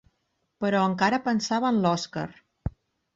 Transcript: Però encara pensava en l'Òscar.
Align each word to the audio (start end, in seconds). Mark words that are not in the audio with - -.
Però 0.63 0.79
encara 0.91 1.19
pensava 1.27 1.73
en 1.73 1.77
l'Òscar. 1.83 2.25